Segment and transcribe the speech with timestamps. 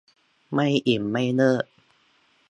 [0.53, 1.65] ไม่อิ่มไม่เลิก